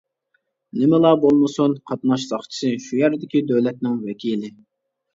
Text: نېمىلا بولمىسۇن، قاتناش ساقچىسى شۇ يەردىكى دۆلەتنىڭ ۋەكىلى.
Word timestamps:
نېمىلا 0.79 1.11
بولمىسۇن، 1.25 1.77
قاتناش 1.91 2.27
ساقچىسى 2.33 2.75
شۇ 2.89 3.01
يەردىكى 3.05 3.47
دۆلەتنىڭ 3.55 4.05
ۋەكىلى. 4.11 4.57